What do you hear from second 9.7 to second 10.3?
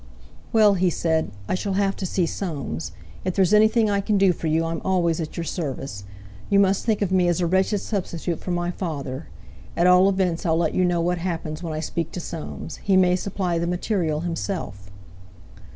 At all